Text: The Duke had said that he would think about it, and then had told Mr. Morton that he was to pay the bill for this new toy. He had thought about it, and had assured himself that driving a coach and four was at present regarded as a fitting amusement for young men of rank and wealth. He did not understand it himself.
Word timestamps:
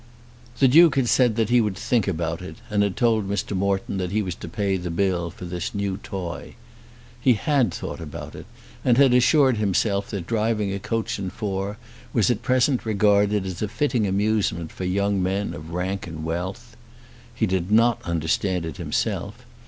The 0.57 0.67
Duke 0.67 0.95
had 0.95 1.07
said 1.07 1.35
that 1.35 1.49
he 1.51 1.61
would 1.61 1.77
think 1.77 2.07
about 2.07 2.41
it, 2.41 2.55
and 2.71 2.81
then 2.81 2.89
had 2.89 2.97
told 2.97 3.29
Mr. 3.29 3.55
Morton 3.55 3.97
that 3.97 4.09
he 4.11 4.23
was 4.23 4.33
to 4.33 4.47
pay 4.49 4.75
the 4.75 4.89
bill 4.89 5.29
for 5.29 5.45
this 5.45 5.75
new 5.75 5.97
toy. 5.97 6.55
He 7.19 7.33
had 7.33 7.71
thought 7.71 7.99
about 8.01 8.33
it, 8.33 8.47
and 8.83 8.97
had 8.97 9.13
assured 9.13 9.57
himself 9.57 10.09
that 10.09 10.25
driving 10.25 10.73
a 10.73 10.79
coach 10.79 11.19
and 11.19 11.31
four 11.31 11.77
was 12.13 12.31
at 12.31 12.41
present 12.41 12.83
regarded 12.83 13.45
as 13.45 13.61
a 13.61 13.67
fitting 13.67 14.07
amusement 14.07 14.71
for 14.71 14.85
young 14.85 15.21
men 15.21 15.53
of 15.53 15.69
rank 15.69 16.07
and 16.07 16.23
wealth. 16.23 16.75
He 17.35 17.45
did 17.45 17.71
not 17.71 18.01
understand 18.03 18.65
it 18.65 18.77
himself. 18.77 19.45